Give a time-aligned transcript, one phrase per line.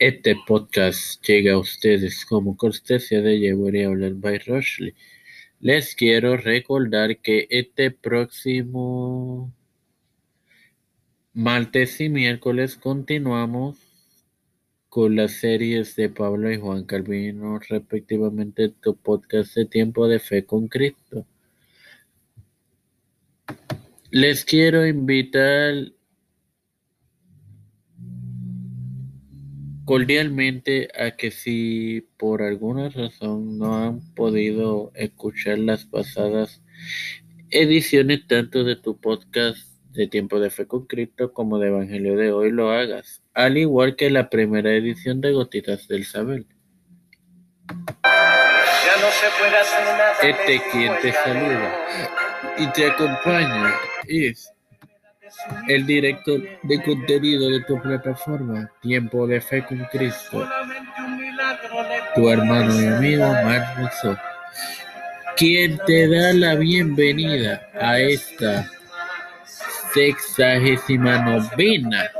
[0.00, 4.94] Este podcast llega a ustedes como cortesía de Llevaré a hablar by Rushley.
[5.60, 9.52] Les quiero recordar que este próximo
[11.34, 13.76] martes y miércoles continuamos
[14.88, 20.46] con las series de Pablo y Juan Calvino, respectivamente tu podcast de Tiempo de Fe
[20.46, 21.26] con Cristo.
[24.10, 25.74] Les quiero invitar
[29.90, 36.62] cordialmente a que si por alguna razón no han podido escuchar las pasadas
[37.50, 39.58] ediciones tanto de tu podcast
[39.90, 43.96] de Tiempo de Fe con Cristo como de Evangelio de hoy lo hagas, al igual
[43.96, 46.46] que la primera edición de Gotitas del Saber.
[50.22, 51.74] Este quien te saluda
[52.58, 53.74] y te acompaña
[54.06, 54.52] es
[55.68, 60.48] el director de contenido de tu plataforma, Tiempo de Fe con Cristo,
[62.14, 64.16] tu hermano y amigo Marco
[65.40, 68.70] quien te da la bienvenida a esta
[69.94, 72.10] sexagésima novena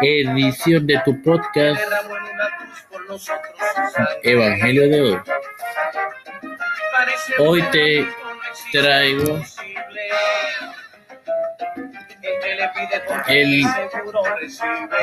[0.00, 1.80] edición de tu podcast
[4.22, 5.20] Evangelio de hoy.
[7.38, 8.06] Hoy te
[8.70, 9.40] traigo
[13.28, 13.64] el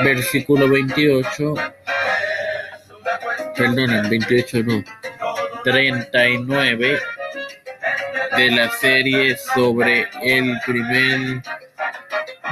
[0.04, 1.54] versículo 28,
[3.56, 4.84] perdón, 28 no,
[5.64, 7.00] 39
[8.38, 11.42] de la serie sobre el primer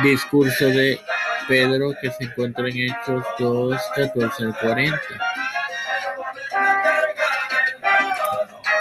[0.03, 0.99] discurso de
[1.47, 5.01] Pedro que se encuentra en Hechos 2, 14 al 40.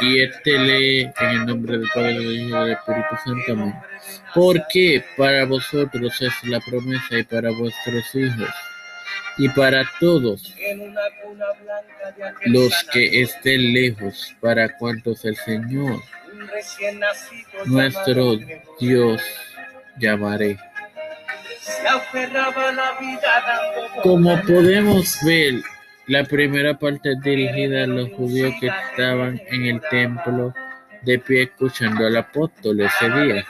[0.00, 3.52] Y este lee en el nombre del Padre, del Hijo y del Espíritu Santo.
[3.52, 3.74] Amén.
[4.34, 8.50] Porque para vosotros es la promesa y para vuestros hijos
[9.36, 10.54] y para todos
[12.46, 16.02] los que estén lejos, para cuantos el Señor,
[17.66, 18.36] nuestro
[18.78, 19.22] Dios,
[19.98, 20.58] llamaré.
[24.02, 25.54] Como podemos ver,
[26.06, 30.52] la primera parte es dirigida a los judíos que estaban en el templo
[31.02, 33.46] de pie escuchando al apóstol ese día.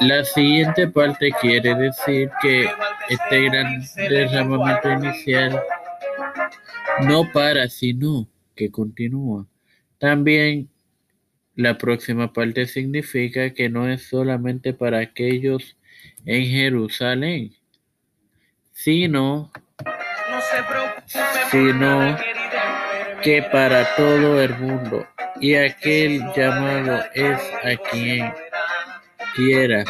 [0.00, 2.68] La siguiente parte quiere decir que
[3.08, 5.60] este gran derramamiento inicial
[7.02, 9.46] no para, sino que continúa.
[9.98, 10.68] También
[11.56, 15.76] la próxima parte significa que no es solamente para aquellos
[16.24, 17.54] en Jerusalén,
[18.72, 19.52] sino
[21.50, 22.16] sino
[23.22, 25.06] que para todo el mundo,
[25.40, 28.32] y aquel llamado es a quien
[29.34, 29.84] quiera.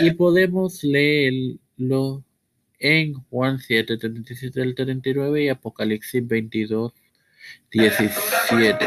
[0.00, 2.22] Y podemos leerlo
[2.78, 6.92] en Juan 7, 37 al 39 y Apocalipsis 22,
[7.70, 8.86] 17.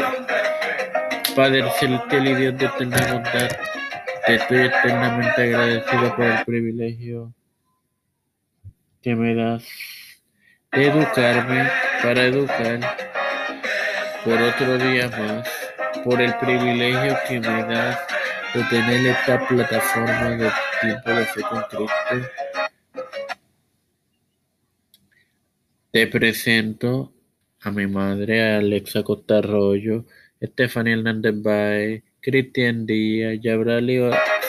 [1.34, 3.50] Padre celestial y Dios de eterna bondad,
[4.26, 7.34] te estoy eternamente agradecido por el privilegio
[9.02, 9.64] que me das
[10.76, 11.70] educarme
[12.02, 12.80] para educar
[14.24, 15.48] por otro día más,
[16.02, 17.98] por el privilegio que me das
[18.54, 21.64] de tener esta plataforma de tiempo de fe con.
[25.90, 27.12] Te presento
[27.60, 30.06] a mi madre Alexa Costa Arroyo,
[30.40, 34.00] Estefanía Hernández Baez, Cristian Díaz, Yabrali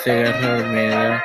[0.03, 1.23] Segarra Olmeda,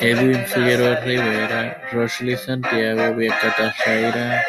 [0.00, 4.44] Edwin Figueroa Rivera, Rosely Santiago, Bianca Tajaira,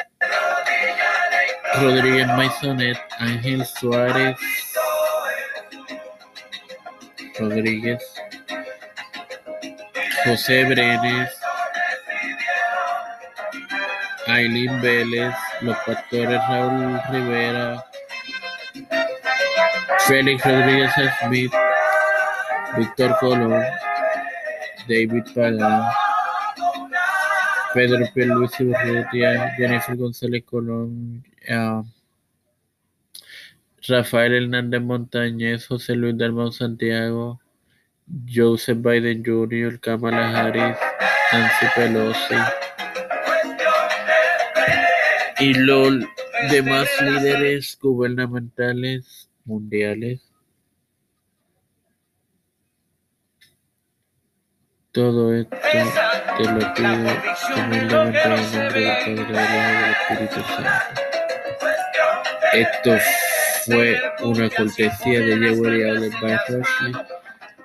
[1.82, 4.36] Rodríguez Maisonet, Ángel Suárez
[7.40, 8.04] Rodríguez,
[10.26, 11.32] José Brenes,
[14.28, 17.84] Aileen Vélez, los pastores Raúl Rivera,
[20.06, 21.54] Félix Rodríguez Smith,
[22.78, 23.64] Víctor Colón,
[24.90, 25.86] David Pagán,
[27.76, 31.84] Pedro Luis Urrutia, Jennifer González Colón, uh,
[33.88, 37.40] Rafael Hernández Montañez, José Luis Dalmau Santiago,
[38.28, 40.76] Joseph Biden Jr., Kamala Harris,
[41.32, 42.36] Nancy Pelosi
[45.40, 46.04] y los
[46.50, 50.29] demás líderes gubernamentales mundiales
[54.92, 59.92] Todo esto te lo pido humildemente en el nombre del Padre, del Hijo y del
[59.92, 61.02] Espíritu Santo.
[62.54, 62.98] Esto
[63.66, 66.40] fue una cortesía de Jewelry Outlet by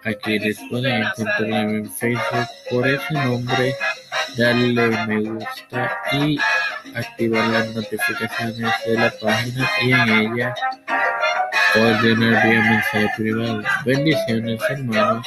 [0.04, 3.74] a quienes pueden encontrar en Facebook por ese nombre
[4.36, 6.38] darle me gusta y
[6.94, 10.54] activar las notificaciones de la página y en ella
[11.74, 13.62] ordenar vía mensaje privado.
[13.86, 15.26] Bendiciones hermanos.